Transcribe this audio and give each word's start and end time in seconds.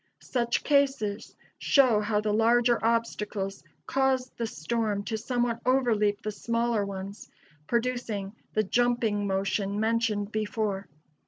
Such 0.23 0.63
cases 0.63 1.35
show 1.59 1.99
how 1.99 2.21
the 2.21 2.33
larger 2.33 2.83
obstacles 2.83 3.63
cause 3.85 4.31
the 4.35 4.47
storm 4.47 5.03
to 5.03 5.15
somewhat 5.15 5.61
overleap 5.63 6.23
the 6.23 6.31
smaller 6.31 6.83
ones, 6.83 7.29
producing 7.67 8.33
the 8.53 8.63
"jumping" 8.63 9.27
motion 9.27 9.79
mentioned 9.79 10.31
before. 10.31 10.87